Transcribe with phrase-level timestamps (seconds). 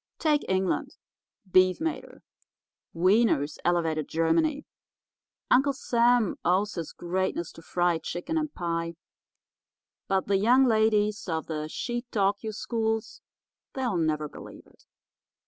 [0.17, 2.23] Take England—beef made her;
[2.91, 4.65] wieners elevated Germany;
[5.51, 8.95] Uncle Sam owes his greatness to fried chicken and pie,
[10.07, 13.21] but the young ladies of the Shetalkyou schools,
[13.73, 14.85] they'll never believe it.